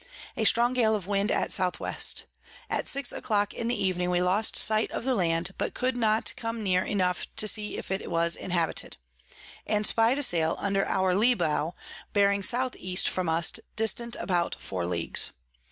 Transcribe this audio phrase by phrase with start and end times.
[0.35, 1.93] A strong Gale of Wind at S W.
[2.71, 5.95] At six a clock in the Evening we lost sight of the Land, but could
[5.95, 8.97] not come near enough to see if it was inhabited;
[9.67, 11.75] and spy'd a Sail under our Lee Bow
[12.13, 12.95] bearing S E.
[12.95, 14.01] from us, dist.
[14.19, 15.33] about 4 Ls.